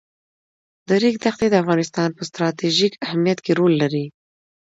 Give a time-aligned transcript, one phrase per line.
[0.87, 4.05] د ریګ دښتې د افغانستان په ستراتیژیک اهمیت کې رول لري.